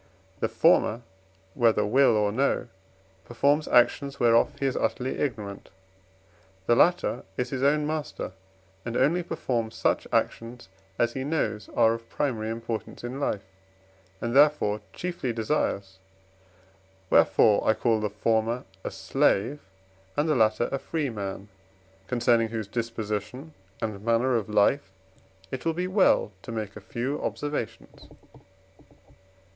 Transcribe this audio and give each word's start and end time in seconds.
The 0.39 0.49
former, 0.49 1.03
whether 1.53 1.85
will 1.85 2.17
or 2.17 2.31
no, 2.31 2.69
performs 3.23 3.67
actions 3.67 4.19
whereof 4.19 4.51
he 4.59 4.65
is 4.65 4.75
utterly 4.75 5.19
ignorant; 5.19 5.69
the 6.65 6.75
latter 6.75 7.23
is 7.37 7.51
his 7.51 7.61
own 7.61 7.85
master 7.85 8.31
and 8.83 8.97
only 8.97 9.21
performs 9.21 9.75
such 9.75 10.07
actions, 10.11 10.69
as 10.97 11.13
he 11.13 11.23
knows 11.23 11.69
are 11.75 11.93
of 11.93 12.09
primary 12.09 12.49
importance 12.49 13.03
in 13.03 13.19
life, 13.19 13.43
and 14.19 14.35
therefore 14.35 14.81
chiefly 14.91 15.31
desires; 15.31 15.99
wherefore 17.11 17.63
I 17.63 17.75
call 17.75 17.99
the 17.99 18.09
former 18.09 18.63
a 18.83 18.89
slave, 18.89 19.59
and 20.17 20.27
the 20.27 20.33
latter 20.33 20.67
a 20.71 20.79
free 20.79 21.11
man, 21.11 21.47
concerning 22.07 22.47
whose 22.47 22.67
disposition 22.67 23.53
and 23.79 24.03
manner 24.03 24.35
of 24.35 24.49
life 24.49 24.91
it 25.51 25.63
will 25.63 25.73
be 25.75 25.85
well 25.85 26.31
to 26.41 26.51
make 26.51 26.75
a 26.75 26.81
few 26.81 27.21
observations. 27.21 28.07